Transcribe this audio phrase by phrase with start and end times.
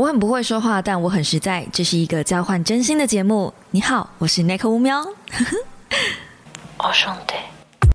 [0.00, 1.62] 我很不会说话，但我很实在。
[1.70, 3.52] 这是一个交换真心的节目。
[3.70, 4.98] 你好，我是 Nick 乌喵。
[6.82, 7.34] 我兄弟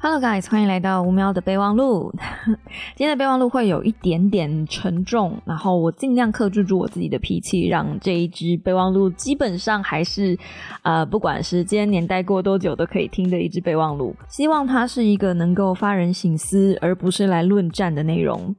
[0.03, 2.13] ，Hello guys，欢迎来到乌喵的备忘录。
[2.95, 10.37] 今天的备忘录会有一点点沉重，然后我尽量克制住我自己的脾气，让这一支备忘录基本上还是
[10.83, 14.15] 呃，不管时间年代过多久都可以听的一支备忘录。
[14.29, 18.55] 希望它是一个能够发人省思，而不是来论战的内容。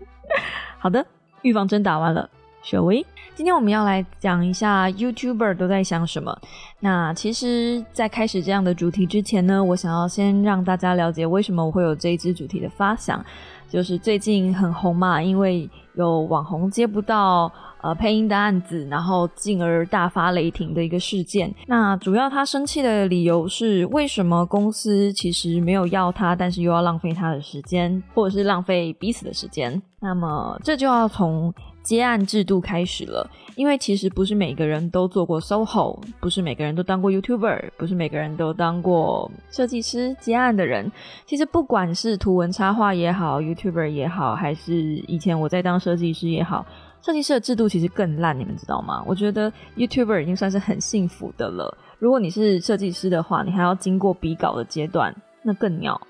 [0.80, 1.04] 好的，
[1.42, 2.30] 预防针打完了。
[2.62, 3.04] 雪薇，
[3.34, 6.38] 今天我们要来讲一下 YouTuber 都在想什么。
[6.80, 13.24] 那其实，在开始这样的主题之前呢，我想要先让大家了解为什么我会有这一支主题的发想，
[13.68, 17.50] 就是最近很红嘛，因为有网红接不到
[17.82, 21.52] 呃配音的案子，然后进而大发雷霆的一个事件。
[21.66, 29.80] 那主要他生气的理由是，为什么公司其实没有要他，但是又要浪费他的时间，或者是浪费彼此的时间？
[30.00, 31.52] 那么这就要从。
[31.82, 40.90] 接案制度开始了，因为其实不是每个人都做过 SOHO，不是每个人都当过 YouTuber，不是每个人都当过设计师接案的人。
[41.26, 44.74] 其实不管是图文插画也好，YouTuber 也好，还是
[45.08, 46.64] 以前我在当设计师也好，
[47.02, 49.02] 设计师的制度其实更烂，你们知道吗？
[49.06, 51.76] 我觉得 YouTuber 已经算是很幸福的了。
[51.98, 56.00] 如果你是设计师的话，你还要经过比稿的阶段，那更鸟。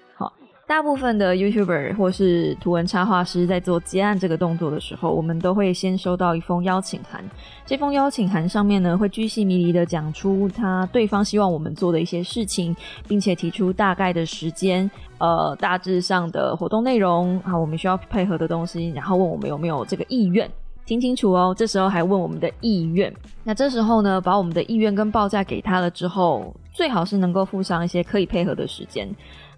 [0.71, 7.25] 大部分的 YouTuber 或是图文插画师在做接案这个动作的时候，我们都会先收到一封邀请函。
[7.67, 12.73] 这封邀请函上面呢，会居细迷离的讲出他对方希望我们做的一些事情，
[13.09, 20.49] 并且提出大概的时间，呃，大致上的活动内容啊，我们需要配合的东西，然后问我们有没有这个意愿。
[20.87, 23.13] 听清楚哦，这时候还问我们的意愿。
[23.43, 29.09] 那这时候呢，把我们的意愿跟报价给他了之后，最好是能够附上一些可以配合的时间。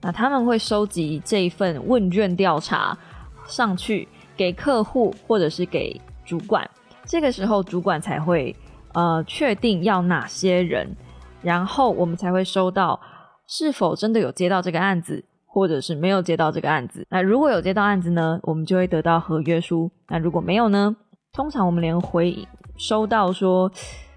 [0.03, 2.99] 那他们会收集这一份问卷调查
[3.47, 6.69] 上去给客户或者是给主管，
[7.05, 8.55] 这个时候主管才会
[8.95, 10.97] 呃确定要哪些人，
[11.41, 13.01] 然后我们才会收到
[13.47, 17.07] 是否真的有接到这个案子，或者是没有接到这个案子。
[17.09, 19.91] 那如果有接到案子呢，我们就会得到合约书。
[20.09, 20.97] 那如果没有呢，
[21.33, 22.47] 通常我们连回
[22.77, 23.71] 收到说。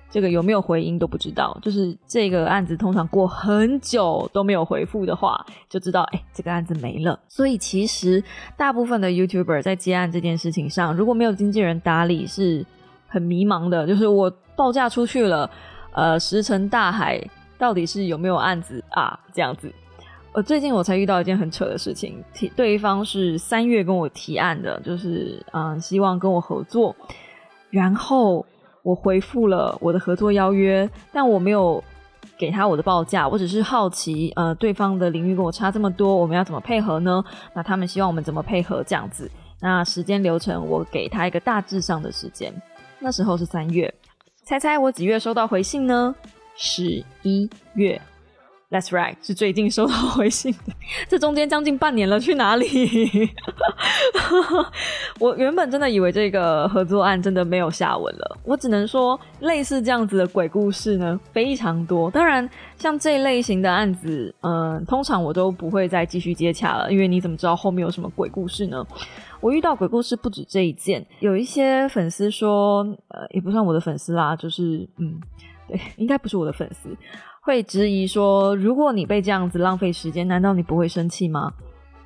[0.10, 7.20] 这个有没有回音都不知道，就是这个案子通常过很久都没有回复的话，就知道哎，这个案子没了。
[7.28, 8.24] 所以其实
[8.56, 12.66] 大部分的 YouTuber 在接案这件事情上，如果没有经纪人打理，是
[13.08, 13.86] 很迷茫的。
[13.86, 15.50] 就是我报价出去了，
[15.92, 17.22] 呃，石沉大海，
[17.58, 19.20] 到底是有没有案子啊？
[19.34, 19.70] 这样子。
[20.32, 26.96] 呃，最近我才遇到一件很扯的事情，提对方是三月跟我提案的，就是嗯，希望跟我合作，
[27.70, 28.46] 然后。
[28.86, 31.84] 我回复了我的合作邀约，但我没有
[32.38, 37.24] 给他我的报价，我只是好奇，呃，对方的领域跟我差这么多，我们要怎么配合呢？
[37.56, 39.28] 那他们希望我们怎么配合这样子？
[39.60, 42.54] 那时间流程我给他一个大致上的时间，
[43.00, 43.92] 那时候是三月，
[44.44, 46.14] 猜猜我几月收到回信呢？
[46.56, 48.00] 十一月。
[48.76, 50.54] That's right，是最近收到回信。
[51.08, 52.68] 这中间将近半年了，去哪里？
[55.18, 58.38] 我原本真的以为这个合作案真的没有下文了。
[58.44, 62.12] 我只能说，类似这样子的鬼故事呢非常多。
[62.12, 68.86] 当然，像这类型的案子，嗯，通常我都不会再继续接洽了，因为你怎么知道后面有什么鬼故事呢？
[69.40, 75.18] 我遇到鬼故事不止这一件，有一些粉丝说，呃，也不算我的粉丝啦，就是嗯，
[75.70, 76.90] 对，应该不是我的粉丝。
[77.46, 81.54] 会质疑说，如果你被这样子浪费时间，难道你不会生气吗？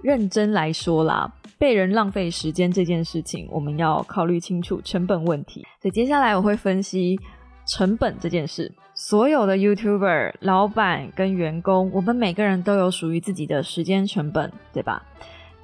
[0.02, 5.66] 认真来说啦，被人浪费时间这件事情，我们要考虑清楚成本问题。
[5.82, 7.18] 所以接下来我会分析
[7.66, 8.70] 成本这件事。
[8.94, 15.02] 所有的 YouTuber 老板跟员工，我们每个人都有属于自己的时间成本，对吧？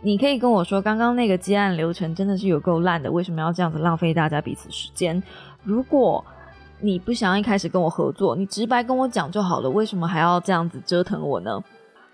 [0.02, 5.22] 你可以跟我说，刚刚那个接案流程真的是有够烂的，为什么要这样子浪费大家彼此时间？
[5.64, 6.24] 如果
[6.80, 11.62] 你不想要一开始跟我合作，你直白跟我讲就好了，为什么还要这样子折腾我呢？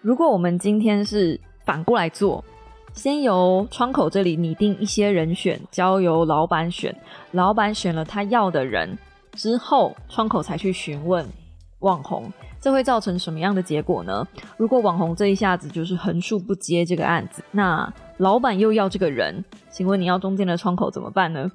[0.01, 2.43] 如果我们今天是反过来做，
[2.93, 6.95] 先由窗口这里拟定一些人选，交由老板选，
[7.31, 8.97] 老板选了他要的人
[9.33, 11.25] 之后，窗口才去询问
[11.79, 14.27] 网红，这会造成什么样的结果呢？
[14.57, 21.51] 如果网红这一下子就是横竖不接这个案子，那老板又要这个人，请问你要中间的窗口怎么办呢？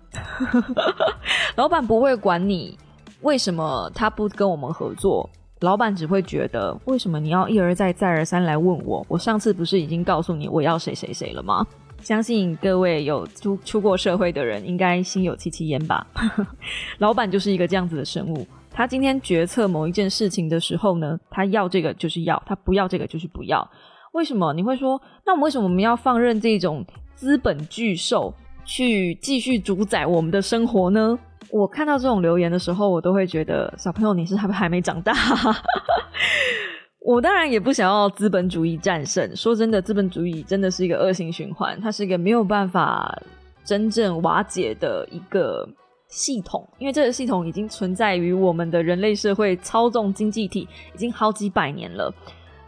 [1.57, 2.79] 老板不会管你。
[3.23, 5.29] 为什么他不跟我们合作？
[5.61, 9.05] 老板只会觉得，为什么你要一而再、再而三来问我？
[9.09, 11.67] 我上次不是已经告诉你我要谁谁谁了吗？
[12.03, 16.07] 相信各位有出出过社会的人，应该心有戚戚焉吧。
[16.99, 23.69] 老板就是一个这样子的生物，他今天决策某一件事情的时候呢，他要这个就是要，他不要这个就是不要。
[24.13, 25.01] 为什么你会说？
[25.25, 26.85] 那我们为什么我们要放任这种
[27.15, 28.33] 资本巨兽
[28.67, 31.19] 去继续主宰我们的生活呢？
[31.51, 35.13] 我看到这种留言的时候，我都会觉得小朋友你是还还没长大。
[37.01, 39.35] 我当然也不想要资本主义战胜。
[39.37, 43.17] 说真的，资本主义真的是一个恶性循环，它是一个没有办法
[43.65, 45.69] 真正瓦解的一个
[46.09, 52.13] 系统，因为这个系统已经存在于我们的人类社会操纵经济体已经好几百年了。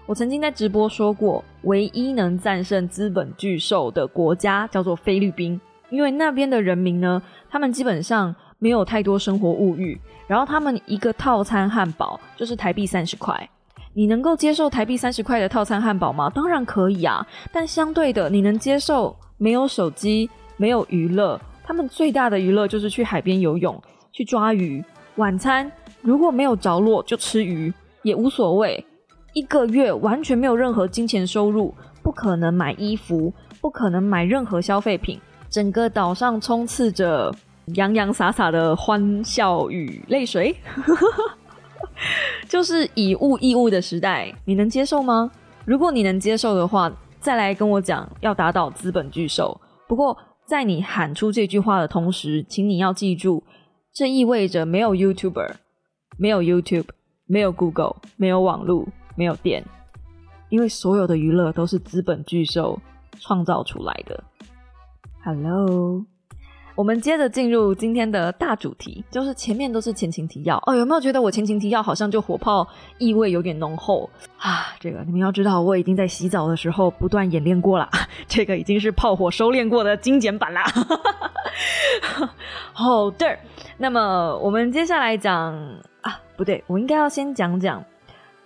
[0.07, 5.61] 我曾经在直播说过，唯一能战胜资本巨兽的国家叫做菲律宾，
[5.91, 7.21] 因为那边的人民呢，
[7.51, 13.49] 他们基本上没有太多生活物欲，然后他们一个套餐汉堡就是台币三十块。
[13.95, 16.31] 你能够接受台币三十块的套餐汉堡吗？
[16.31, 21.41] 当然可以啊，但相对的，你能接受没有手机、没有娱乐？
[21.65, 23.81] 他们最大的娱乐就是去海边游泳、
[24.13, 24.85] 去抓鱼。
[25.17, 25.71] 晚餐
[26.01, 27.73] 如果没有着落，就吃鱼
[28.03, 28.85] 也无所谓。
[29.35, 35.21] 一个月完全没有任何金钱收入，不可能买衣服，不可能买任何消费品。
[35.51, 37.35] 整个岛上充斥着
[37.75, 40.57] 洋洋洒洒的欢笑与泪水。
[42.49, 45.31] 就是以物易物的时代，你能接受吗？
[45.65, 49.61] 如果你能接受的话，再来跟我讲要打倒资本巨兽。
[49.87, 50.17] 不过，
[50.47, 53.43] 在你喊出这句话的同时，请你要记住，
[53.93, 55.57] 这意味着没有 YouTuber，
[56.17, 56.87] 没有 YouTube，
[57.27, 58.87] 没有 Google，没有网络，
[59.17, 59.65] 没有电，
[60.49, 62.81] 因为所有的娱乐都是资本巨兽
[63.21, 64.25] 创造出来的。
[65.25, 66.18] Hello。
[66.79, 70.77] 我们接着进入今天的大主题，就是前面都是前情提要哦。
[70.77, 72.65] 有没有觉得我前情提要好像就火炮
[72.99, 74.09] 意味有点浓厚
[74.39, 74.73] 啊？
[74.79, 77.91] 这个你们要知道，我已经在洗澡的时候不断演练过了，
[78.29, 80.63] 这个已经是炮火收敛过的精简版啦。
[82.73, 83.37] 好的，
[83.77, 85.53] 那么我们接下来讲
[86.03, 87.85] 啊，不对，我应该要先讲讲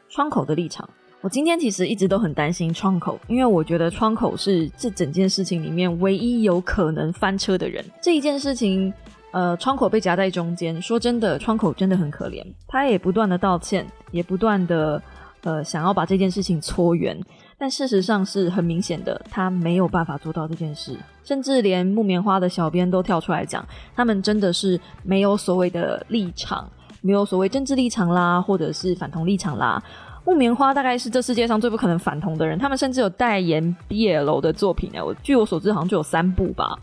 [0.09, 0.89] 窗口的立场。
[1.23, 7.85] 我今天其实一直都很担心窗口，因为我觉得窗口是这整件事情里面唯一有可能翻车的人。
[8.03, 8.93] 这一件事情，
[9.31, 10.83] 呃，窗口被夹在中间。
[10.83, 15.01] 说真的，窗口真的很可怜，他也不断的道歉，也不断的
[15.45, 17.17] 呃想要把这件事情搓圆，
[17.57, 20.99] 但事实上是很明显的，他没有办法做到这件事。
[21.23, 23.65] 甚至连木棉花的小编都跳出来讲，
[23.95, 26.69] 他们真的是没有所谓的立场，
[27.01, 29.81] 没有所谓政治立场啦，或者是反同立场啦。
[30.25, 35.05] 木棉花大概是这世界上最不可能反同的人，他们甚至有代言 BL 的作品呢。
[35.05, 36.79] 我据我所知，好像就有三部吧。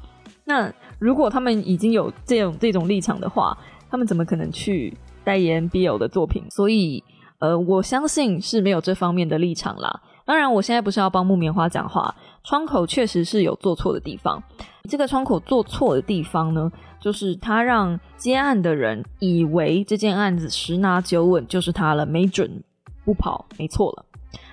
[0.45, 3.57] 那如果他们已经有这种这种立场的话，
[3.89, 6.43] 他们怎么可能去代言 BL 的作品？
[6.49, 7.03] 所以，
[7.39, 10.01] 呃，我相信是没有这方面的立场啦。
[10.25, 12.13] 当然，我现在不是要帮木棉花讲话，
[12.43, 14.43] 窗口确实是有做错的地方。
[14.89, 22.63] 这个窗口做错的地方呢，就是他让接案的人以为这件案子十拿九稳就是他了，没准。
[23.09, 24.05] 不跑没错了，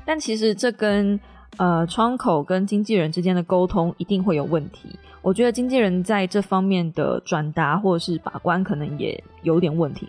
[0.07, 1.21] 但其实这跟
[1.59, 4.89] 呃窗口跟经纪人之间的沟通一定会有问题。
[5.21, 10.09] 我觉得经纪人在这方面的转达或者是把关可能也有点问题。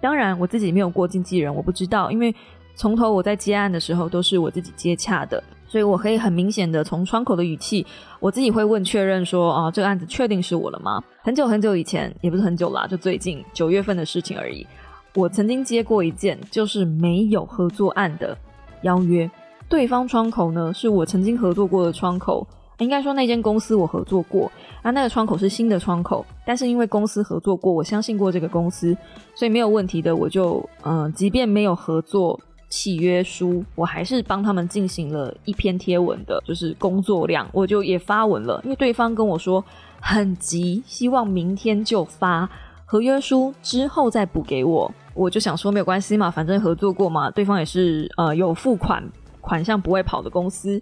[0.00, 2.32] 当然我自己没有过经纪人，我不知道，因为
[2.76, 7.84] 从头我在接案的时候都是我自己接洽的，所以我可以很明显的从窗口的语气，
[8.20, 11.02] 我自己会问确认说啊这个案子确定是我了吗？
[11.24, 14.64] 很久很久以前也不是很久啦，就最近九月份的事情而已。
[15.14, 18.36] 我曾经接过一件就是没有合作案的
[18.82, 19.28] 邀约，
[19.68, 22.46] 对方窗口呢是我曾经合作过的窗口，
[22.78, 24.50] 应该说那间公司我合作过，
[24.82, 28.96] 啊那个窗口是新的窗口，但是因为公司合作过，我相信过这个公司，
[29.34, 39.64] 所以没有问题的，我就嗯，即便没有合作契约书，我还是帮他们进行了一篇贴文的，就是工作量，我就也发文了，因为对方跟我说
[40.00, 42.48] 很急，希望明天就发。
[42.90, 49.06] 合约书之后再补给我，我就想说没有关系嘛，反正合作过嘛，对方也是呃有付款，
[49.42, 50.80] 款项不会跑的公司。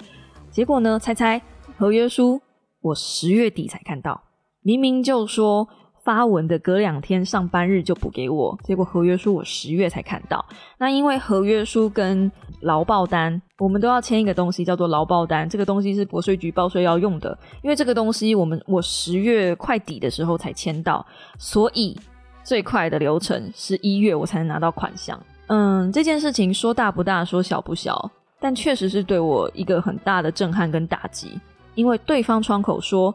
[0.49, 1.43] 结果呢，猜猜
[1.77, 2.41] 合约书
[2.81, 4.23] 我十月底才看到，
[4.63, 5.69] 明明就说。
[6.07, 10.47] 发文的隔两天上班日就补给我，结果合约书我十月才看到。
[10.79, 17.37] 那因为合约书跟劳报单，我们都要签一个东西叫做劳报单，这个东西是国税局报税要用的。
[17.61, 21.05] 因为这个东西我们我十月快底的时候才签到，
[21.41, 21.99] 所以
[22.45, 25.21] 最快的流程是一月我才能拿到款项。
[25.49, 28.09] 嗯，这件事情说大不大，说小不小，
[28.39, 31.37] 但确实是对我一个很大的震撼跟打击，
[31.75, 33.13] 因为对方窗口说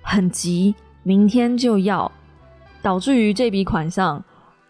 [0.00, 2.10] 很急，明天就要。
[2.82, 4.22] 导致于这笔款项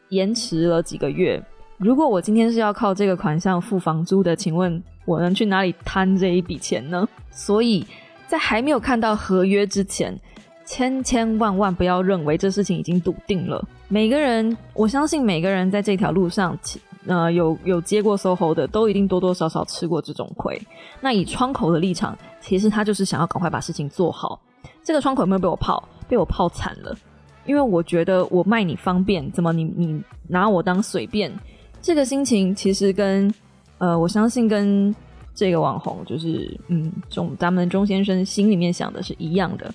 [0.09, 1.43] 延迟了几个月。
[1.79, 7.09] 如果我今天是要靠这个款项付房租的，请问我能去哪里摊这一笔钱呢？
[7.31, 7.87] 所以
[8.27, 10.19] 在还没有看到合约之前，
[10.67, 13.67] 千千万万不要认为这事情已经笃定了。
[13.89, 16.57] 每个人，我相信每个人在这条路上，
[17.07, 20.61] 呃，有有接过 SOHO 的，都一定多多少少吃过这种亏。
[21.01, 24.39] 那以窗口的立场，其实他就是想要赶快把事情做好。
[24.85, 25.83] 这个窗口有没有被我泡？
[26.07, 26.95] 被我泡惨了。
[27.47, 31.33] 因为我觉得我卖你方便，怎么你你拿我当随便？
[31.83, 33.33] 这个心情其实跟
[33.79, 34.95] 呃，我相信跟
[35.35, 39.73] 这个网红就是嗯，钟咱们钟先生心里面想的是一样的。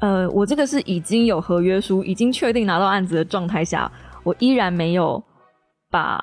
[0.00, 3.90] 呃，我这个是已经有合约书，已经确定拿到案子的状态下，
[4.22, 5.22] 我依然没有
[5.90, 6.18] 把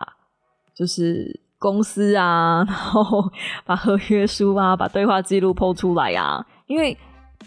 [0.75, 3.23] 就是公司啊，然后
[3.65, 6.97] 把合约书啊，把对话记录剖出来啊，因为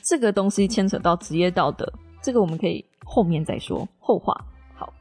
[0.03, 4.35] 这个东西牵扯到职业道德，这个我们可以后面再说后话。
[4.75, 4.93] 好，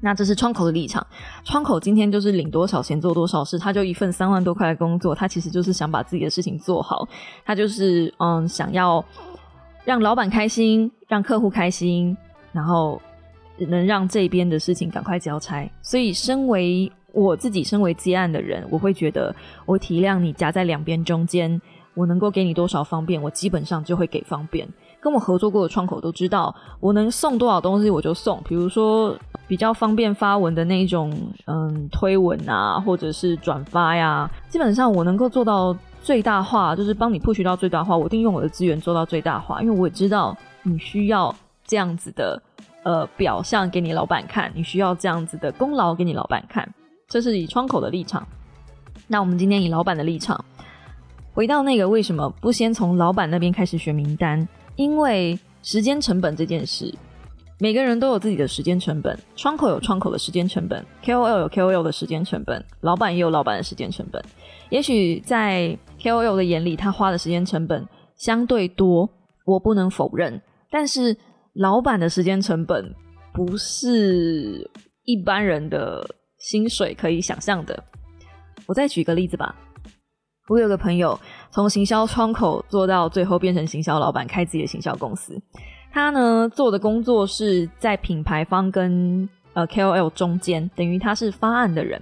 [0.00, 1.06] 那这是窗口的立场，
[1.44, 7.06] 窗口今天就是领多少钱做多少事，他就一份三万多块的工作，他其实就是想把自己的事情做好，
[7.44, 9.04] 他就是嗯想要。
[9.84, 12.14] 让老板开心，让客户开心，
[12.52, 13.00] 然后
[13.56, 15.66] 能让这边的事情赶快交差。
[15.80, 21.58] 所以，身为我自己，身为接案的人，我会觉得我体谅你夹在两边中间，
[21.94, 24.68] 我能够给你多少方便，我基本上就会给方便。
[25.00, 28.42] 跟我合作过的窗口都知道，我能送多少东西我就送。
[28.48, 35.76] 比如说比较方便发文的那一种，嗯，推文啊，或者是转发呀，基本上我能够做到。
[36.00, 41.34] 最大化就是帮你 push 到最大化，我一定用我的资源做到最大化，因为我也知道你需要
[41.66, 42.40] 这样子的
[42.82, 46.66] 呃表象给你老板看，你需要这样子的功劳给你老板看，
[47.08, 48.26] 这是以窗口的立场。
[49.06, 50.42] 那我们今天以老板的立场，
[51.34, 54.48] 回到那个为什么不先从老板那边开始选名单？
[54.78, 56.94] 因为时间成本这件事。
[57.60, 64.24] 每个人都有自己的时间成本，窗口有窗口的时间成本，KOL 有 KOL 的时间成本，老板也有老板的时间成本。
[64.70, 67.84] 也许在 KOL 的眼里，他花的时间成本
[68.16, 69.10] 相对多，
[69.44, 70.40] 我不能否认。
[70.70, 71.16] 但是
[71.54, 72.94] 老板的时间成本
[73.34, 74.70] 不是
[75.02, 76.08] 一般人的
[76.38, 77.82] 薪水可以想象的。
[78.66, 79.56] 我再举个例子吧，
[80.48, 81.18] 我有个朋友
[81.50, 85.40] 从行销窗口做到最后变成行销老板，开自己的行销公司。
[85.90, 92.00] 他呢做的工作是在品牌方跟呃 KOL 中间，等于他是发案的人。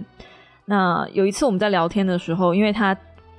[0.65, 2.97] 那有一次我们在聊天的时候，因为他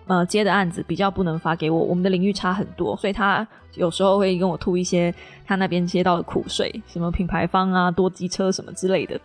[0.08, 5.14] 呃接的案子比较不能发给我，我们的领域差很多，所以他有时候会跟我吐一些
[5.46, 9.20] 他那边接到的苦水，什么品牌方啊多机车什么之类的。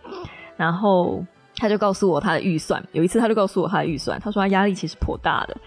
[0.57, 1.25] 然后
[1.55, 5.57] 他就告诉我他的预算，有一次他就告诉我他的预算，他说他压力其实颇大的，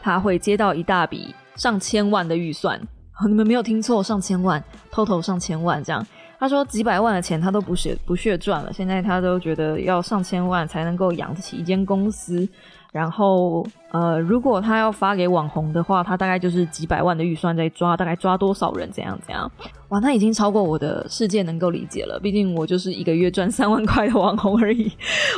[0.00, 2.80] 他会接到一大笔上千万的预算。
[3.28, 6.06] 你们没有听错，上千万，偷偷上千万这样。
[6.38, 12.48] 他说几百万的钱他都不屑不屑赚了，现在他都觉得要上千万才能够养得起一间公司。
[12.92, 18.90] 然后，呃，如果他要发给网红的话，他大概就是几百万的预算在抓，大概抓多少人？
[18.90, 19.50] 怎样怎样？
[19.90, 22.18] 哇，那已经超过我的世界能够理解了。
[22.18, 24.90] 毕竟我就是一个月赚三万块的网红而已。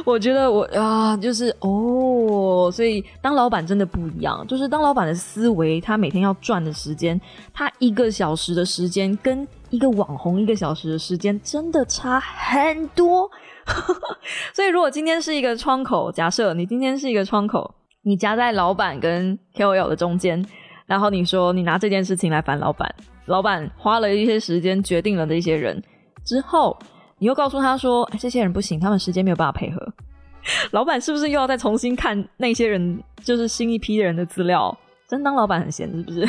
[0.04, 4.42] 我觉得我啊，就是哦，所以当老板真的不一样。
[4.46, 7.20] 就是当老板的思维，他每天要赚的时间，
[7.52, 13.30] 他一个小时的时间跟一个网红一个小时的时间真的差很多。
[14.54, 20.44] 所以，如果今天是一个窗口，假设你今天是一个窗口，你夹在老板跟 KOL 的中间，
[20.86, 22.92] 然后你说你拿这件事情来烦老板，
[23.26, 25.82] 老板花了一些时间决定了这些人
[26.24, 26.78] 之后，
[27.18, 29.92] 你又告诉他说，哎，这些人不行，他们时间没有办法配合，
[30.72, 34.76] 老板是不是又要再重新看那些人，就是新一批人的资料？
[35.12, 36.26] 真当老板很闲是不是？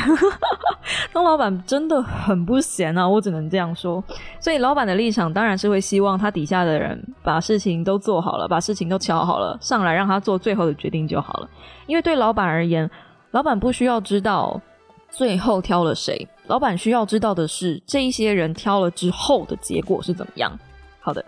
[1.10, 3.08] 当老板真的很不闲啊！
[3.08, 4.04] 我只能这样说。
[4.38, 11.48] 所以老板的立场当然是会希望他底下的人把事情都做好了，把事情都瞧好了，上来让他做最后的决定就好了。
[11.86, 12.90] 因为对老板而言，
[13.30, 14.60] 老板不需要知道
[15.08, 20.52] 最后挑了谁，老板需要知道的是这一些人挑了之后的结果是怎么样。
[21.00, 21.24] 好的，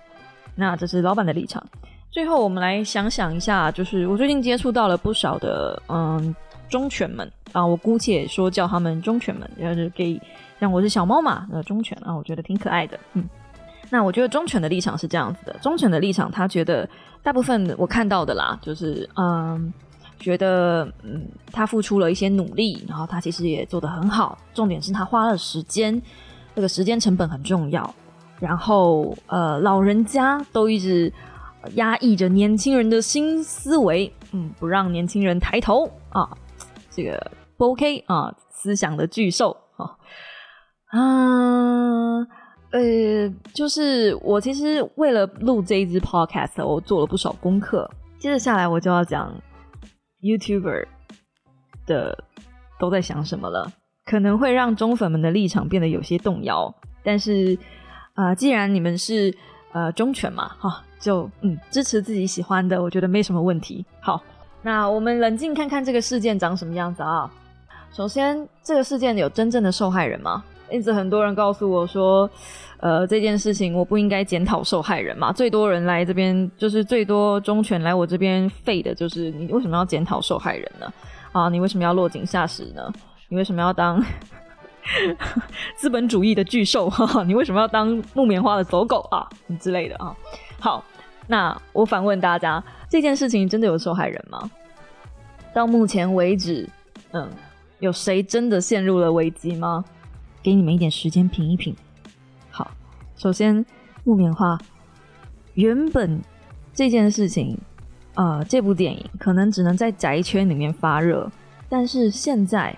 [0.54, 1.64] 那这是老板的立场。
[2.10, 6.36] 最后我们来想想一下，就是我最近接触到了不少的嗯。
[6.68, 10.20] 忠犬们啊，我姑且说叫他们忠犬们，就是给
[10.58, 12.98] 像我是小猫嘛，呃，忠犬啊，我觉得挺可爱的。
[13.14, 13.24] 嗯，
[13.90, 16.88] 那我觉得忠犬的立场是这样子的，忠犬的立场，他觉得
[17.22, 19.72] 大部分我看到的啦，就是嗯，
[20.18, 26.00] 觉得嗯，他付出了一些努力，然后他其实也做得很好，重点是他花了时间，
[26.54, 27.94] 这个时间成本很重要。
[28.40, 31.12] 然后呃，老人家都一直
[31.74, 36.28] 压抑着年轻人的新思维，嗯，不让年轻人抬头啊。
[36.96, 38.34] 这个不 OK 啊！
[38.48, 39.84] 思想的巨兽啊，
[40.98, 42.20] 啊，
[42.70, 47.88] 呃，就是我其实为了录这一支 Podcast，我做了不少功课。
[48.18, 49.30] 接着下来我就要讲
[50.22, 50.86] YouTuber
[51.86, 52.24] 的
[52.80, 53.70] 都在想什么了，
[54.06, 56.74] 可能会让忠粉们的立场变得有些动摇。
[57.04, 57.58] 但是
[58.14, 59.32] 啊，既然你们是
[59.72, 63.84] 呃忠犬嘛，哈，就嗯支持自己喜欢的，我觉得没什么问题。
[64.00, 64.22] 好。
[64.66, 67.30] 那我们冷静看看这个事件长什么样子啊？
[67.92, 70.42] 首先，这个事件有真正的受害人吗？
[70.72, 72.28] 一直很多人告诉我说，
[72.78, 75.32] 呃，这件事情我不应该检讨受害人嘛。
[75.32, 80.92] 最多人来这边，就是最多忠犬来我这边废的，就是你为什么要检讨受害人呢？
[81.30, 82.92] 啊，你为什么要落井下石呢？
[83.28, 84.04] 你为什么要当
[85.78, 86.92] 资本主义的巨兽？
[87.24, 89.28] 你为什么要当木棉花的走狗啊？
[89.60, 90.12] 之类的啊？
[90.58, 90.84] 好，
[91.26, 94.50] 那我反问大家，这件事情真的有受害人吗？
[95.52, 96.68] 到目前为止，
[97.12, 97.28] 嗯，
[97.78, 99.84] 有谁真的陷入了危机吗？
[100.42, 101.74] 给你们一点时间品一品。
[102.50, 102.70] 好，
[103.16, 103.64] 首先
[104.04, 104.56] 木棉花，
[105.54, 106.20] 原本
[106.72, 107.58] 这件事情，
[108.14, 111.28] 呃，这部电影可能只能在宅圈里面发热，
[111.68, 112.76] 但是现在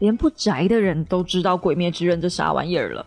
[0.00, 3.06] 连不宅的人都知道《鬼灭之刃》这啥玩意儿了，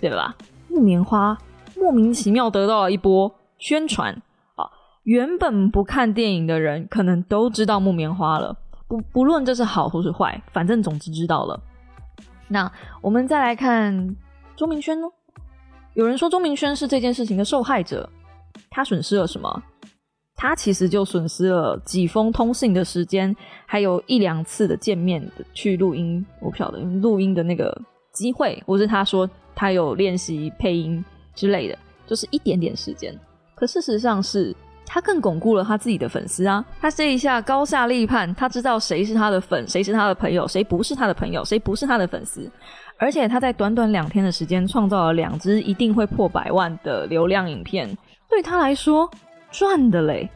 [0.00, 0.34] 对吧？
[0.68, 1.36] 木棉花
[1.76, 3.30] 莫名其妙得到了一波。
[3.62, 4.12] 宣传
[4.56, 4.68] 啊，
[5.04, 8.56] 原本不看电影的人可能都知道木棉花了，
[8.88, 11.62] 不不论这是好或是坏，反正总之知道了。
[12.48, 14.16] 那我们再来看
[14.56, 15.06] 钟明轩呢？
[15.94, 18.10] 有人说钟明轩是这件事情的受害者，
[18.68, 19.62] 他损失了什么？
[20.34, 27.80] 他其实就损失了几封通信的时间，还有一两次的见面的去录音，我不晓得录音的那个
[28.12, 31.04] 机会，或是他说他有练习配音
[31.36, 31.78] 之类的，
[32.08, 33.16] 就是一点点时间。
[33.62, 34.52] 可事实上是，
[34.84, 36.64] 他更巩固了他自己的粉丝啊！
[36.80, 42.50] 他这一下高下立判，他知道谁是他的粉，谁是他的朋友，谁不是他的朋友，谁不是他的粉丝。
[42.98, 47.96] 而且他在短短两天的时间，创造了两支一定会破百万的流量影片，
[48.28, 49.08] 对他来说
[49.52, 50.28] 赚的嘞！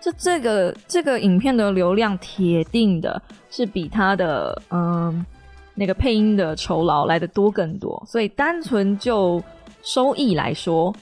[0.00, 5.26] 这这个这个影片的流量，铁定的是比他的嗯
[5.74, 8.00] 那个配音的酬劳来的多更多。
[8.06, 9.42] 所以单纯就
[9.82, 10.94] 收益来说。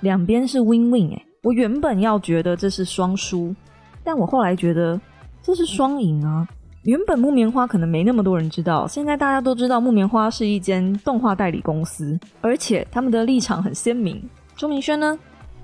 [0.00, 3.54] 两边是 win win 哎，我原本要觉得这是双输，
[4.02, 5.00] 但我后来觉得
[5.42, 6.46] 这是双赢啊。
[6.84, 14.22] 原本木棉花可能没那么多人知道，现在大家都知道木棉花是一间动画代理公司，而且他们的立场很鲜明。
[14.54, 15.18] 钟明轩呢，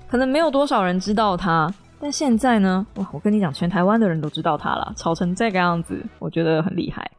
[0.07, 7.09] 可能没有多少人知道他，但现在呢，哇，我跟你讲，全台湾的人都知道他了，吵成这个样子，我觉得很厉害。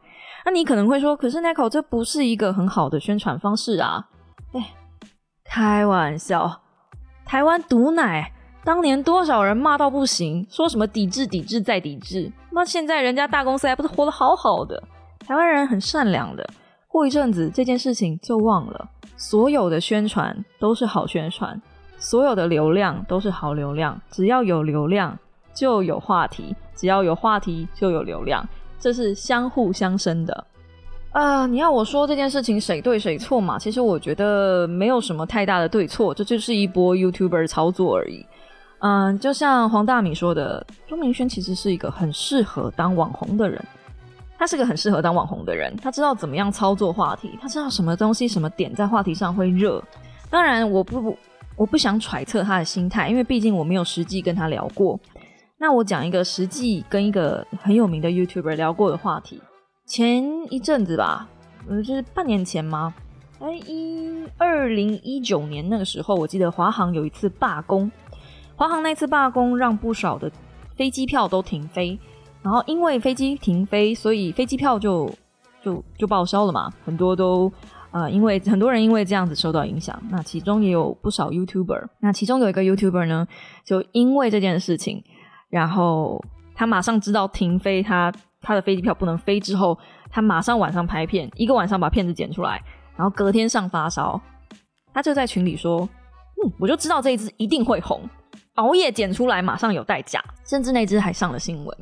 [0.45, 4.05] 那你可能会说，可是 Nico 这不是一个很好的宣传方式啊？
[4.51, 4.71] 哎，
[5.45, 6.62] 开玩笑。
[7.25, 8.31] 台湾毒奶，
[8.63, 12.31] 当年多少人骂到不行，说什么抵制、抵制再抵制。
[12.51, 14.81] 那现在人家大公司还不是活得好好的？
[15.25, 16.47] 台湾人很善良的，
[16.87, 18.89] 过一阵子这件事情就忘了。
[19.17, 21.59] 所有的宣传都是好宣传，
[21.97, 23.99] 所有的流量都是好流量。
[24.11, 25.17] 只要有流量，
[25.53, 30.45] 就有话题；只要有话题，就有流量，这是相互相生的。
[31.13, 33.57] 啊，你要我说这件事情谁对谁错嘛？
[33.59, 38.25] 其实我觉得没有什么太大的对错，这就是一波 YouTuber 操作而已。
[38.79, 43.63] 嗯，就像黄大米说的，钟明轩其实是一个很适合当网红的人。
[44.39, 49.81] 他是个很适合当网红的人，他知道怎么样操作话题，他知道什么东西、什么点在话题上会热。
[50.31, 51.15] 当然，我不
[51.55, 54.99] 我不想揣测他的心态，因为毕竟我没有实际跟他聊过。
[55.59, 59.39] 那我讲一个实际跟一个很有名的 YouTuber 聊过的话题。
[59.85, 61.27] 前一阵子吧，
[61.67, 62.93] 呃，就是半年前吗？
[63.39, 67.91] 哎，一二零一九年那个时候，我记得华航有一次罢工，
[68.55, 70.31] 华航那次罢工让不少的
[70.75, 71.99] 飞机票都停飞，
[72.41, 75.11] 然后因为飞机停飞，所以飞机票就
[75.61, 77.51] 就就报销了嘛，很多都
[77.91, 83.27] 呃，因为很多人因为这样子受到影响，那其中也有不少 YouTuber，那其中有一个 YouTuber 呢，
[83.65, 85.03] 就因为这件事情，
[85.49, 86.23] 然后
[86.55, 88.11] 他马上知道停飞，他。
[88.43, 89.75] 他的飞机票不能飞之后，
[90.11, 92.61] 他马上晚上拍片，一个晚上把片子剪出来，
[92.95, 94.21] 然后隔天上发烧。
[94.93, 95.89] 他就在群里说
[96.43, 98.01] ：“嗯，我就知道这一支一定会红，
[98.55, 101.77] 熬夜剪出来马上有代价，甚至那支还上了新闻。”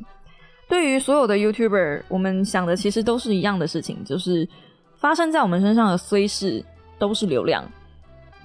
[0.70, 4.48] 对于所有的 YouTuber，我们想的其实都是一样的事情，就是
[4.96, 6.64] 发生在我们身上的虽是
[6.98, 7.62] 都是流量。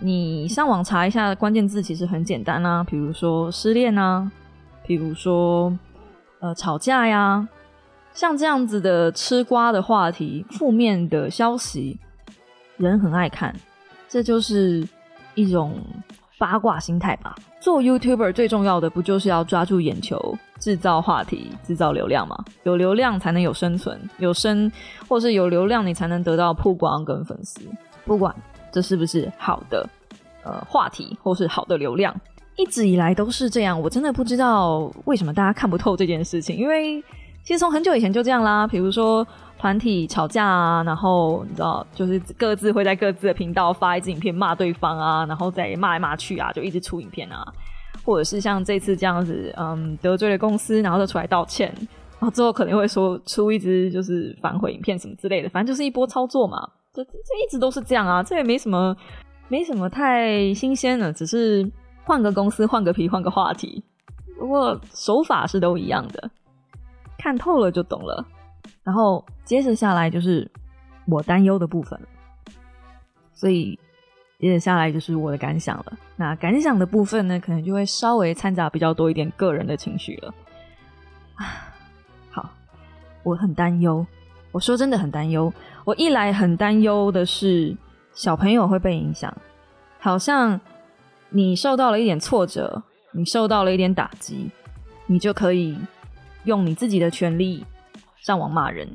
[0.02, 4.30] 你上网查一下关键字，其实很简单啊，比如说失恋啊，
[4.86, 5.74] 比如说
[6.42, 7.48] 呃吵架呀。
[8.18, 12.00] 像这样子的吃瓜的话题、负面的消息，
[12.76, 13.56] 人很爱看，
[14.10, 14.84] 这就是
[15.36, 15.80] 一种
[16.40, 17.36] 八卦心态吧。
[17.60, 22.36] 做 YouTuber 最重要的不就是要抓住眼球、制造话题、制造流量吗？
[22.64, 24.72] 有流量才能有生存，有生
[25.08, 27.62] 或是有流量，你才能得到曝光跟粉丝。
[28.04, 28.36] 不管
[28.72, 29.88] 这是不是好的
[30.44, 32.20] 呃话题，或是好的流量，
[32.56, 33.80] 一直以来都是这样。
[33.80, 37.04] 我真的不知道为什么大家看不透这件事情，因为。
[37.48, 39.26] 其实从很久以前就这样啦，比如说
[39.58, 47.42] 团体吵架啊，然后你知道，就是各自会在各自的频道发一支影片骂对方啊，然后再骂来骂去啊，就一直出影片啊，
[48.04, 51.74] 或者是像这次这样子，嗯，得罪了公司，然后就出来道歉，
[52.20, 56.58] 然后之后可能会说出一支就是反悔影片什么之类的，反正就是一波操作嘛，
[56.94, 58.94] 这这一直都是这样啊，这也没什么
[59.48, 61.66] 没什么太新鲜的，只是
[62.04, 63.82] 换个公司、换个皮、换个话题。
[64.38, 66.30] 不过手法是都一样的，
[67.18, 68.26] 看透了就懂了。
[68.84, 70.50] 然后接着下来就是
[71.06, 72.00] 我担忧的部分，
[73.34, 73.80] 所以
[74.40, 75.98] 接着下来就是我的感想了。
[76.16, 80.34] 那感想的部分呢，可能就会稍微掺杂比较多一点个人的情绪了。
[82.30, 82.50] 好，
[83.24, 84.06] 我很担忧。
[84.52, 85.54] 我说真的很担忧。
[85.86, 87.76] 我一来很担忧的是
[88.14, 89.36] 小朋友会被影响，
[90.00, 90.60] 好像
[91.30, 92.84] 你受到了一点挫折。
[93.14, 94.52] 你受到了一点打击，
[95.08, 95.76] 你就可以
[96.48, 97.64] 用你自己的权利
[98.20, 98.90] 上网骂人。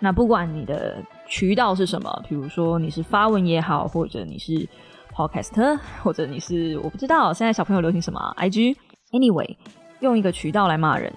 [0.00, 4.68] 那不管你的渠道是什么，比如说你是发文也好，或者你是
[5.14, 9.56] podcast，或者你是我不知道现在小朋友流行什么 IG，anyway，
[10.00, 11.12] 用一个渠道来骂人，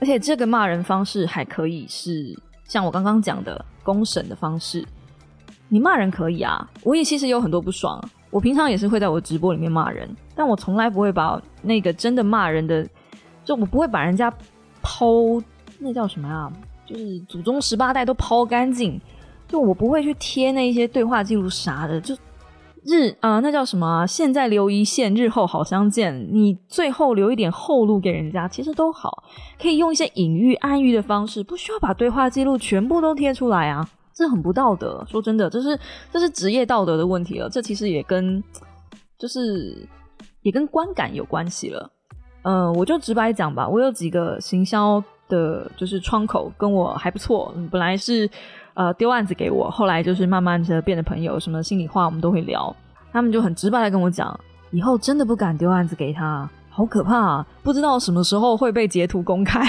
[0.00, 4.84] 而且这个骂人方式还可以是像我刚刚讲的公审的方式。
[5.68, 7.98] 你骂人可以啊，我也其实有很多不爽。
[8.30, 12.86] 我平常也是会在我直播里面骂人，但我从来不会把那个真的骂人的，
[13.44, 14.32] 就我不会把人家
[14.82, 15.06] 抛，
[15.78, 16.52] 那叫什么啊？
[16.86, 19.00] 就是祖宗十八代都抛干净，
[19.46, 22.16] 就我不会去贴那些对话记录啥的，就
[22.84, 24.06] 日啊，那叫什么？
[24.06, 26.28] 现在留一线，日后好相见。
[26.32, 29.22] 你最后留一点后路给人家，其实都好，
[29.60, 33.88] 可以用一些隐喻、暗喻的方式，不需要把对话记录全部都贴出来啊。
[34.12, 35.78] 这很不道德，说真的，这是
[36.12, 37.48] 这是职业道德的问题了。
[37.48, 38.42] 这其实也跟
[39.18, 39.86] 就是
[40.42, 41.90] 也跟观感有关系了。
[42.42, 47.54] 嗯，我就直白讲吧，我有几个行销的，就是窗口跟我还不错。
[47.70, 48.28] 本来是
[48.74, 52.74] 呃丢案子给我，后来就是慢慢的变得朋友，什么心里话我们都会聊。
[53.12, 54.38] 他们就很直白的跟我讲，
[54.70, 56.48] 以后真的不敢丢案子给他。
[56.72, 57.46] 好可怕啊！
[57.64, 59.60] 不知道什么时候会被截图公开，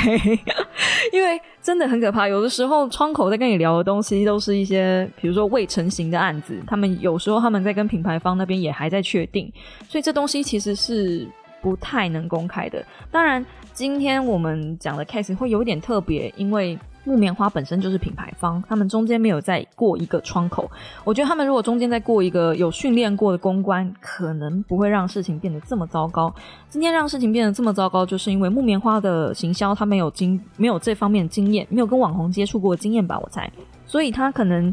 [1.12, 2.28] 因为真的很可怕。
[2.28, 9.52] 有的时候窗口在跟你聊的东西，都是一些比如说未成型的案子，他们有时候他们在跟品牌方那边也还在确定，
[9.90, 11.28] 所以这东西其实是
[11.62, 12.84] 不太能公开的。
[13.12, 16.78] 当然，今天我们讲的 case 会有点特别，因为。
[17.04, 20.70] 木棉花本身就是品牌方，他们中间没有再过一个窗口。
[21.04, 26.32] 我觉得他们如果中间再过一个有训练过的公关，可能不会让事情变得这么糟糕。
[26.70, 33.52] 今天让事情变得这么糟糕，就是因为木棉花的行销他没有经没有这方面经验，没有跟网红接触过经验吧，我猜。
[33.88, 34.72] 所以他可能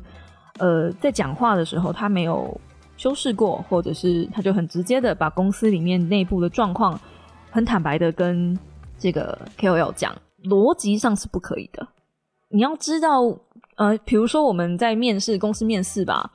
[0.59, 2.61] 呃在讲话的时候他没有
[2.99, 7.01] 修饰过，或者是他就很直接的把公司里面内部的状况
[7.51, 8.59] 很坦白的跟
[8.99, 11.89] 这个 KOL 讲，逻辑上是不可以的。
[12.51, 13.23] 你要知道，
[13.77, 16.31] 呃，比如说我们在面试公司面试吧，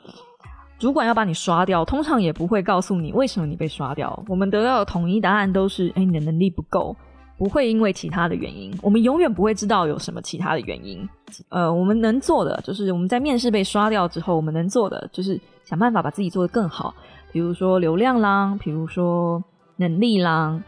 [0.80, 4.24] 主管要把你刷掉，通常也不会告诉你为什么你被刷掉。
[4.28, 6.96] 我们得到的统一答案都是：哎，你的能力不够，
[7.38, 8.74] 不会因为其他的原因。
[8.82, 11.08] 我们永远不会知道有什么其他的原因。
[11.50, 16.94] 呃，我们能做的就是我们在面试被刷掉之后，我们能做的就是想办法把自己做得更好。
[17.32, 19.44] 比如说流量啦，比如说
[19.78, 20.62] 能力啦，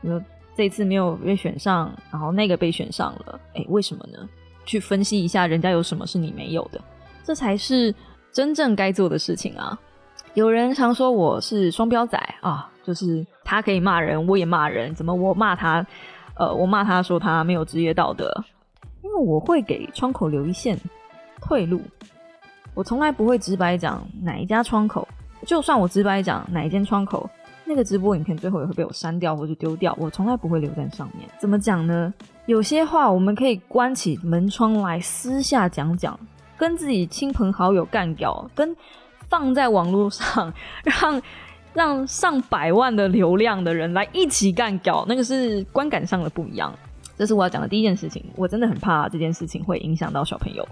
[0.00, 0.20] 比如
[0.54, 4.28] 这次没有被选上，然后那个被选上了，哎，为什么呢？
[4.64, 6.80] 去分析一下人家有什么是你没有的，
[7.24, 7.92] 这才是
[8.30, 9.76] 真正该做的事情啊！
[10.34, 15.84] 有人常说我是双标仔啊，就是他可以骂人，我也骂人，怎么我骂他？
[16.34, 18.32] 呃，我骂他说他没有职业道德，
[19.02, 20.78] 因为我会给窗口留一线
[21.40, 21.80] 退路，
[22.74, 25.06] 我从来不会直白讲哪一家窗口，
[25.46, 27.28] 就算我直白讲哪一间窗口。
[27.64, 31.26] 那个直播影片最后也会被我删掉或者丢掉，我从来不会留在上面。
[31.38, 32.12] 怎么讲呢？
[32.46, 36.18] 有些话我们可以关起门窗来私下讲讲，
[36.56, 38.76] 跟自己亲朋好友干掉，跟
[39.28, 40.52] 放在网络上
[40.84, 41.22] 让
[41.74, 46.72] 让上百万的流量的人来一起干搞，那个是观感上的不一样。
[47.16, 48.24] 这是我要讲的第一件事情。
[48.36, 50.66] 我真的很怕这件事情会影响到小朋友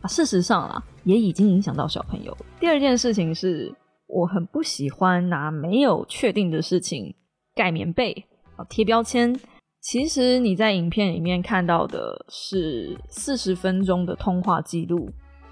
[0.00, 0.08] 啊。
[0.08, 2.36] 事实上啊，也已经影响到小朋友。
[2.58, 3.72] 第二件事情是。
[4.14, 7.14] 我很不喜欢拿没有确定的事情
[7.54, 8.12] 盖棉被
[8.56, 9.34] 啊，贴标签。
[9.80, 15.10] 其实你在影片里面看到的是四十分钟的通话记录，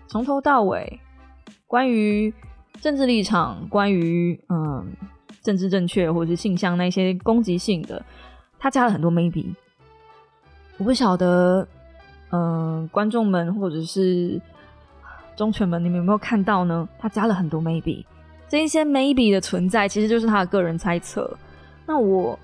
[0.09, 1.01] 从头到尾
[1.67, 2.31] 关于
[2.81, 4.93] 政治立场、关于嗯
[5.43, 8.03] 政治正确或者是性向那些攻击性的，
[8.59, 9.55] 他加了很多 maybe。
[10.79, 11.67] 我不晓得，
[12.31, 14.41] 嗯，观众们或者是
[15.37, 16.89] 忠犬们，你们有没有看到呢？
[16.99, 18.05] 他加了很多 maybe。
[18.49, 21.37] 这一些 maybe 的存在，其实就是他的个人猜测。
[21.87, 22.39] 那我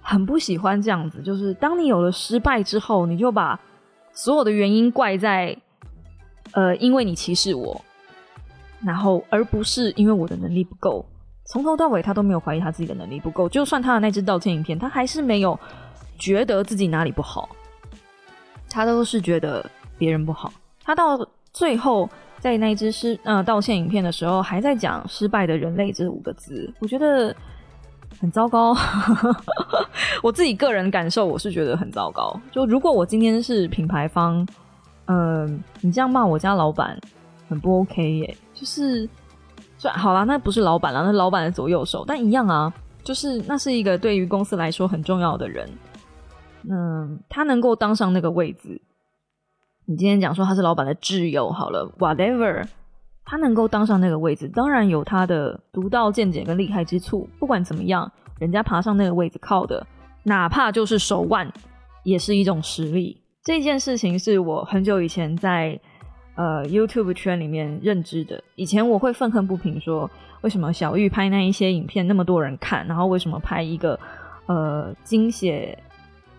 [0.00, 3.58] 很不喜欢这样子，就是当你有了失败之后，你就把
[4.12, 5.56] 所有的原因怪在
[6.52, 7.80] 呃，因为你歧视我，
[8.86, 11.04] 然后而不是因为我的能力不够。
[11.46, 13.48] 从头到尾，他都没有怀疑他自己的能力不够。
[13.48, 15.58] 就算他的那支道歉影片，他还是没有
[16.16, 17.48] 觉得自己哪里不好，
[18.70, 19.68] 他都是觉得
[19.98, 20.52] 别人不好。
[20.84, 21.18] 他到
[21.52, 22.08] 最后。
[22.38, 27.34] 在那一支失呃道歉影片的时候，还在讲“失败的人类”这五个字，我觉得
[28.20, 28.76] 很糟糕。
[30.22, 32.38] 我自己个人感受，我是觉得很糟糕。
[32.52, 34.46] 就如果我今天是品牌方，
[35.06, 36.96] 嗯，你这样骂我家老板，
[37.48, 38.36] 很不 OK 耶。
[38.56, 39.06] 就是，
[39.76, 42.72] 算好啦，那不是老板了，那老板的左右手，但一样啊，
[43.04, 45.68] 就是那是一个对于公司来说很重要的人。
[46.68, 48.80] 嗯，他能够当上那个位置。
[49.84, 52.66] 你今天讲说他是老板的挚友，好了，whatever，
[53.26, 57.28] 他能够当上那个位置，当然有他的独到见解跟厉害之处。
[57.38, 59.86] 不管怎么样，人家爬上那个位置靠的，
[60.22, 61.52] 哪怕就是手腕，
[62.02, 63.20] 也是一种实力。
[63.44, 65.78] 这件事情是我很久以前在
[66.36, 68.42] 呃 YouTube 圈里面认知的。
[68.54, 70.08] 以前我会愤恨不平，说
[70.42, 73.98] 为什么小玉拍那一些影片那么多人看，然后为什么拍一个
[74.46, 75.76] 呃精血，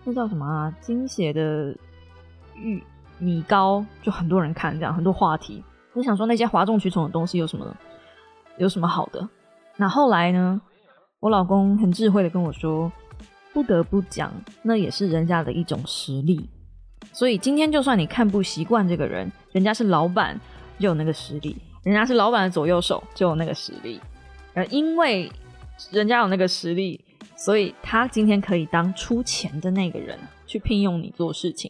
[0.04, 0.74] 那叫什么啊？
[0.80, 1.76] 精血的
[2.56, 2.82] 玉。
[3.20, 5.60] 米糕就很多人看，这样很多话题。
[5.92, 7.76] 我想说那些哗众取宠的东西有什么
[8.58, 9.28] 有什么好的？
[9.76, 10.60] 那后来呢？
[11.18, 12.92] 我老公很智慧的跟我说，
[13.52, 14.32] 不得不讲，
[14.62, 16.48] 那也是人家的一种实力。
[17.18, 20.40] 所以今天就算你看不习惯这个人，人家是老板
[20.78, 24.00] 就有那个实力，人家是老板的左右手就有那个实力。
[24.54, 25.28] 而因为
[25.90, 27.00] 人家有那个实力，
[27.34, 31.68] 所以他今天可以当出钱的那个人去聘用你做事情。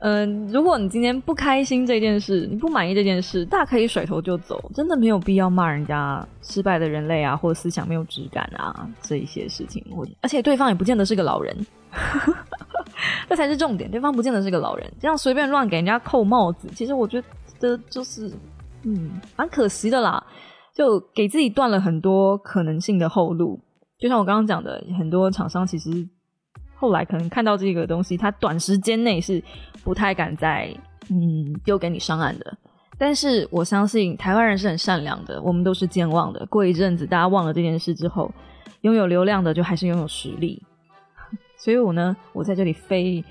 [0.00, 9.82] 嗯，如果你今天不开心这件事，你不满意这件事，大可以甩头就走，真的没有必要骂人家失败的人类啊，或者思想没有质感啊这一些事情。
[9.88, 11.56] 我而且对方也不见得是个老人，
[13.28, 13.90] 这才是重点。
[13.90, 17.22] 对方不见得是个老人，这样随便乱给人家扣帽子，其实我觉
[17.58, 18.30] 得就是
[18.84, 20.22] 嗯蛮可惜的啦，
[20.74, 23.60] 就给自己断了很多可能性的后路。
[23.98, 26.08] 就像我刚刚讲的，很多厂商其实。
[26.82, 29.44] 后来可能看到这个东西，他短时间内是
[29.84, 30.74] 不太敢再
[31.10, 32.56] 嗯丢给你上岸的。
[32.96, 36.46] 但是我相信台湾人是很善良的，我们都是健忘的。
[36.46, 38.32] 过一阵子大家忘了这件事之后，
[38.80, 40.62] 拥有流量的就还是拥有实力。
[41.60, 43.22] 所以我呢，我在这里飞，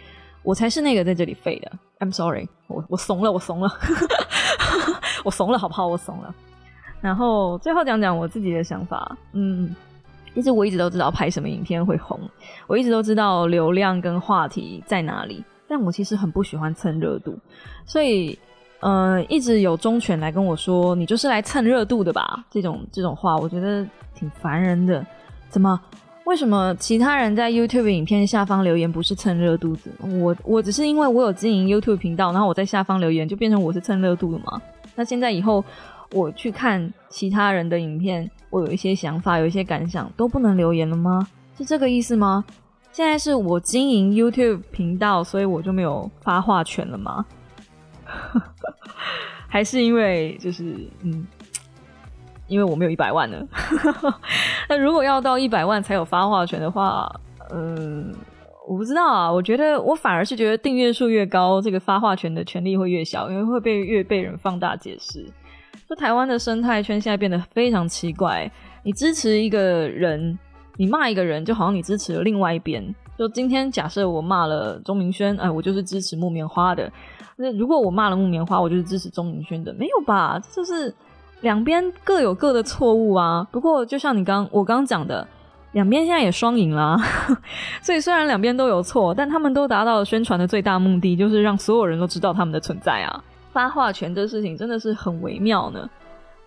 [0.43, 1.71] 我才是那个在这里飞的。
[1.97, 3.69] I'm sorry，我我怂了，我怂了，
[5.25, 5.87] 我怂了，好不好？
[5.87, 6.33] 我怂了。
[7.01, 9.75] 然后最后讲讲我自己的想法，嗯。
[10.35, 12.17] 其实我一直都知道拍什么影片会红，
[12.67, 17.37] 我一直都知道流量跟话题在哪里，但我其实很不喜欢蹭热度，
[17.83, 18.37] 所以
[18.79, 25.03] 呃，一直有忠犬来跟我说：“你就是来蹭热度的吧？”这种这种话，我觉得挺烦人的。
[25.49, 25.81] 怎么？
[26.29, 29.89] 为什么其他人在 YouTube 影片下方留言不是蹭热度子？
[30.21, 34.61] 我我只是因为我有经营 YouTube 频道，然后我在下方留言就变成我是蹭热度的吗？
[34.95, 35.65] 那现在以后
[36.11, 38.29] 我去看其他人的影片。
[38.51, 41.27] 我有一些想法，有一些感想，都不能留言了吗？
[41.57, 42.45] 是这个意思吗？
[42.91, 47.25] 现在是我经营 YouTube 频道，所以我就没有发话权了吗？
[49.49, 51.25] 还是因为就是嗯，
[52.49, 53.41] 因为我没有一百万呢？
[54.67, 57.09] 那如果要到一百万才有发话权的话，
[57.51, 58.13] 嗯，
[58.67, 59.31] 我不知道啊。
[59.31, 65.25] 我觉得我反而是觉得订阅数越高，这个发话权的权利会越小，因为会被越被人放大解释。
[65.87, 68.51] 就台湾的生态圈现在变得非常奇怪。
[68.83, 69.59] 你支持一个
[69.89, 70.37] 人，
[70.77, 72.93] 你骂一个人，就好像你支持了另外一边。
[73.17, 76.91] 就今天假设我骂了钟明轩，哎，我就是支持木棉花的。
[77.35, 80.39] 那如果我骂了木棉花，我就是支持钟明轩的，没有吧？
[80.41, 80.93] 这就是
[81.41, 83.47] 两边各有各的错误啊。
[83.51, 85.27] 不过就像你刚我刚讲的，
[85.71, 86.97] 两边现在也双赢啦。
[87.81, 93.23] 所以虽然两边都有错，但他们都达到了宣传的最大目的，就是让所有人都知道他们的存在啊。
[93.51, 95.79] 发话权这事情真的是很微妙呢，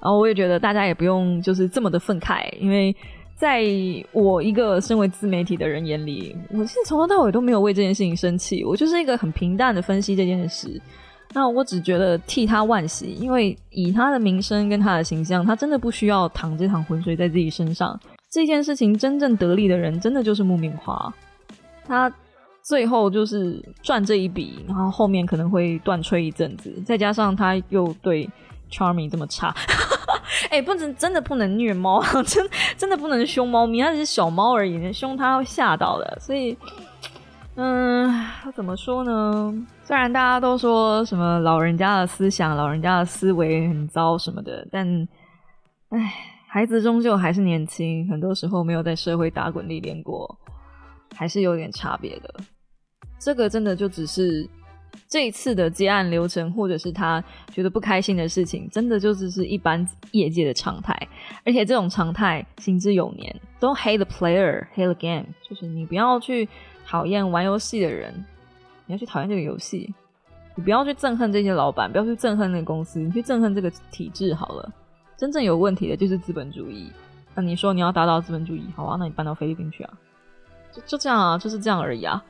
[0.00, 2.94] 然后我也觉得大家也不用就是这么的愤慨，因为
[3.34, 3.64] 在
[4.12, 10.80] 我一个身为自媒体的人眼里，我其实从头到尾都没有为这件事情生气，我就是一个很平淡的分析这件事。
[11.32, 17.98] 那我只觉得替他惋惜，因为以他的名声跟他的形象，他真的不需要淌这趟浑水在自己身上。
[18.30, 21.12] 这件事情真正得利的人，真的就是木棉花，
[21.86, 22.12] 他。
[22.64, 28.30] 最后就是赚这一笔，然后后面可能会断吹一阵子，再加上他又对
[28.70, 29.52] Charming 这么差，
[30.48, 36.16] 哎，不能真的不能虐猫， 真真的不能凶猫咪，它只是小猫而已，凶它会吓到的。
[36.20, 36.56] 所以，
[37.54, 38.10] 嗯，
[38.54, 39.66] 怎么说呢？
[39.84, 45.08] 虽然大家都说什么老人家的思想、老人家的思维很糟什么的，但，
[45.90, 46.14] 哎，
[46.48, 50.38] 孩子终究还是年轻，很多时候没有在社会打滚历练过，
[51.14, 52.34] 还是有点差别的。
[53.18, 54.48] 这个真的就只是
[55.06, 60.96] 这一次的接案流程，或者是他觉得不开心的事情，真的就只是一般业界的常态。
[61.44, 63.40] 而且这种常态行之有年。
[63.60, 65.26] Don't hate the player, hate the game。
[65.46, 66.48] 就是你不要去
[66.92, 68.12] 讨厌玩游戏的人，
[68.84, 69.94] 你要去讨厌这个游戏。
[70.54, 74.70] 你不要去憎恨这些老板，不要去憎恨那个公司，你去憎恨这个体制好了。
[75.16, 76.92] 真正有问题的就是资本主义。
[77.34, 79.94] 那你说你要打倒资本主义，好啊，那你搬到菲律宾去啊，
[80.70, 82.22] 就就这样啊，就是这样而已啊。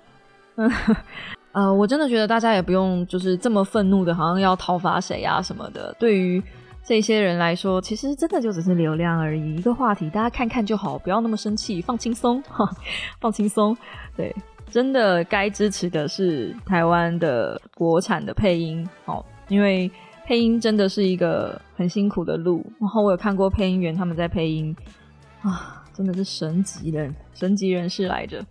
[0.55, 0.71] 嗯，
[1.51, 5.93] 呃，我真的觉得大家也不用就是这么愤怒的，好像要讨伐谁啊什么的。
[5.99, 6.41] 对于
[6.85, 12.71] 这些人来说，其实真的就只是流量而已，一个话题，大家看看就好，不要那么生气，放轻松，哈，
[13.19, 13.77] 放轻松，
[14.17, 14.33] 对。
[14.73, 19.91] 真的该支持的是台湾的国产的配音哦，因为
[20.25, 22.65] 配音真的是一个很辛苦的路。
[22.81, 24.75] 然后我有看过配音员他们在配音
[25.43, 28.43] 啊，真的是神级人，神级人士来着。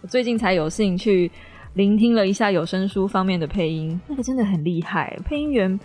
[0.00, 1.30] 我最近才有幸去
[1.74, 5.14] 聆听了一下有声书方面的配音，那个真的很厉害。
[5.26, 5.78] 配音员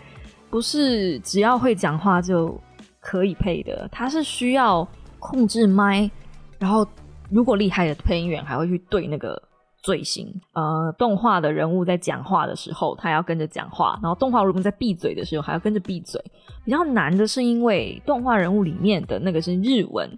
[0.49, 2.57] 不是只要会讲话就
[3.01, 4.87] 可以配的，他是需要
[5.19, 6.09] 控制麦，
[6.57, 6.87] 然后
[7.29, 9.37] 如果厉害的配音员还会去对那个。
[9.81, 16.23] 嘴型，呃，动画的人物在讲话的时候，他要跟着讲话；然后动画人物在闭嘴的时候，还要跟着闭嘴。
[16.63, 20.09] 比较难的是，因为动画人物里面的那个是日文，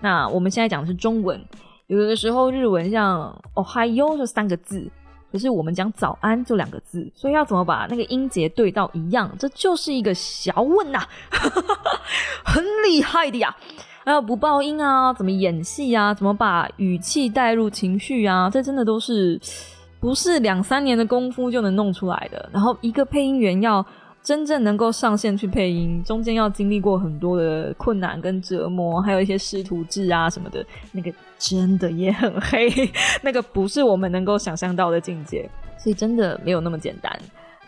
[0.00, 1.38] 那我们现在讲的是中文。
[1.88, 4.90] 有的时候日文像“哦嗨哟”这三个字，
[5.30, 11.06] 可是我们讲“早安”就两个字，所以要怎么把那个音节对到一样，这就是一个小问呐，
[12.44, 13.54] 很厉害的呀。
[14.04, 19.40] 还有不爆音啊，怎么演戏啊，怎么把语气带入情绪啊，这真的都是
[20.00, 22.48] 不是两三年的功夫就能弄出来的。
[22.52, 23.84] 然后一个配音员要
[24.20, 32.68] 真正能够上线去配音，中间要经历过很多的困难跟折磨，还有一些师徒制啊什么的，那个真的也很黑，
[33.22, 37.16] 那个不是我们能够想象到的境界，所以真的没有那么简单。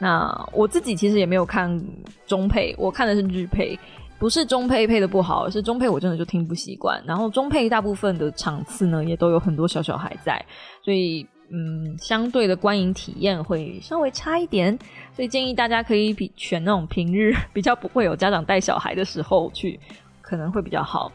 [0.00, 1.80] 那我自己其实也没有看
[2.26, 3.78] 中配，我看的是日配。
[4.24, 6.98] 不是中配配的不好，而是中配我真的就听不习惯。
[7.06, 10.42] 然后中配大部分的场次呢，也都有很多小小孩在，
[10.82, 14.78] 所以嗯，相对的观影体验会稍微差一点。
[15.14, 19.78] 所以建议大家可以比选那种平日 比较不会有家长带小孩的时候去，
[20.22, 21.12] 可能会比较好。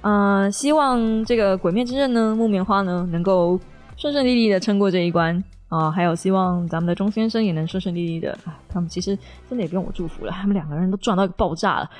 [0.00, 3.60] 嗯，希望这个《鬼灭之刃》呢，木棉花呢，能够
[3.96, 5.40] 顺顺利利的撑过这一关。
[5.70, 8.36] 啊，还有希望咱们的钟先生也能顺顺利利的。
[8.68, 9.16] 他们其实
[9.48, 11.90] 真的也不用我祝福了，他们两个人都赚到一个爆炸了，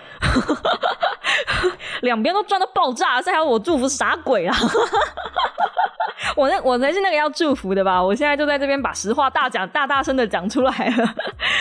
[2.02, 4.56] 两边都赚到爆炸了，再还要我祝福啥鬼啊？
[6.37, 8.02] 我那我才是那个要祝福的吧？
[8.02, 11.14] 我现在就在这边把实话大讲，大大声的讲出来了，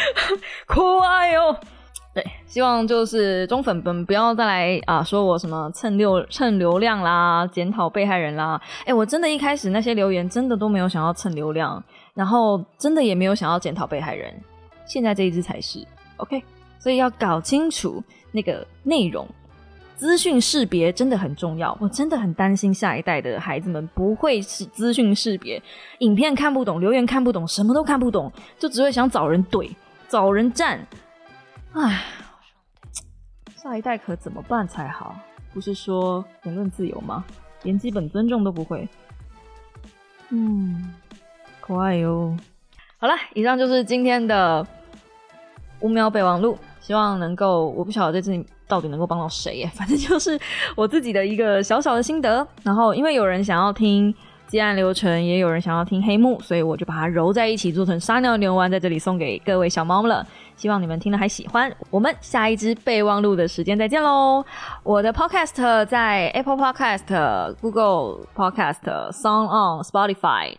[0.67, 1.55] 快哟！
[2.13, 8.59] 对，希望就是中粉们不要再来啊，说我什么蹭流蹭流量啦，检讨被害人啦。
[8.85, 11.83] 哎，我真的一开始那些留言真的都没有想要蹭流量。
[12.15, 14.33] 然后真的也没有想要检讨被害人，
[14.85, 16.43] 现在这一支才是 OK，
[16.77, 19.25] 所以要搞清楚那个内容，
[19.95, 21.77] 资讯识别真的很重要。
[21.79, 25.61] 我真的很担心下一代的孩子们不会是资讯识别，
[25.99, 29.69] 影片看不懂，留言看不懂，什么都看不懂，就只会想找人怼、
[30.09, 30.85] 找人战。
[31.73, 32.03] 唉，
[33.55, 35.15] 下一代可怎么办才好？
[35.53, 37.23] 不是说言论自由吗？
[37.63, 38.87] 连基本尊重都不会。
[40.29, 40.93] 嗯。
[41.61, 42.35] 可爱哟！
[42.97, 44.65] 好了，以上就是今天的
[45.81, 50.39] 五喵备忘录，希望能够，我不晓得在这次到底能够帮到谁耶，反正就是
[50.75, 52.47] 我自己的一个小小的心得。
[52.63, 54.11] 然后，因为有人想要听
[54.47, 60.25] 接案流程，也有人想要听黑幕，所以我就把它揉在一起，做成撒尿牛丸，在这里送给各位小猫了。
[60.59, 61.73] 希望你们听了还喜欢。
[61.89, 64.43] 我们下一支备忘录的时间再见喽！
[64.83, 70.53] 我的 Podcast 在 Apple Podcast、Google Podcast、Song on Spotify。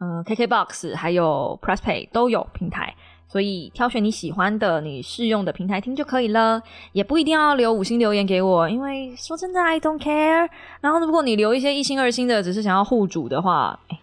[0.00, 2.94] 嗯，KKBOX 还有 PressPay 都有平台，
[3.28, 10.48] 所以挑选你喜欢的、你适用的平台听就可以了，也不一定要留五星留言给我，因为说真的，I don't care。
[10.80, 13.98] 然后如果你留一些一星、二星的，只是想要护主的话，哎，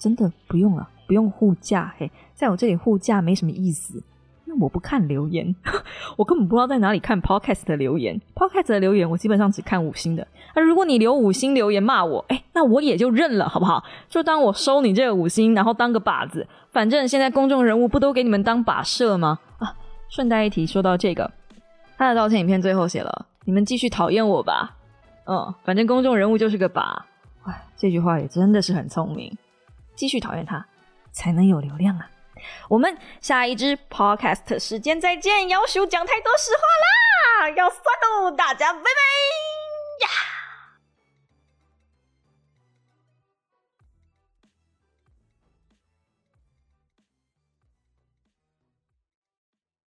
[0.00, 4.02] 真的不用了，不用护驾，嘿，在我这里护驾没什么意思。
[4.60, 5.54] 我不看留言，
[6.16, 8.20] 我根本不知道在哪里看 podcast 的留言。
[8.34, 10.26] podcast 的留言我基本上只看五星的。
[10.54, 13.82] 那如果你留五星留言骂我，哎，那我也就认了，好不好？
[14.08, 16.46] 就当我收你这个五星，然后当个靶子。
[16.72, 19.38] 反正现在公众人物不都给你们当靶射吗？
[19.58, 19.74] 啊，
[20.08, 21.30] 顺带一提，说到这个，
[21.96, 24.76] 他的道歉影片最后写了：“你们继续讨厌我吧。”
[25.26, 26.80] 嗯，反正公众人物就是个靶。
[27.44, 29.36] 哎，这句话也真的是很聪明。
[29.94, 30.66] 继续讨厌他，
[31.12, 32.08] 才能有流量啊。
[32.68, 37.82] 我们下一支 podcast 时间再见，要学讲太多实话啦，要算
[38.22, 40.06] 喽，大家拜拜。
[40.06, 40.33] 呀。